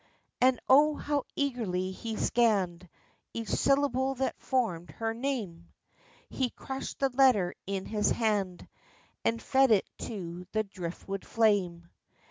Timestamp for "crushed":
6.49-6.97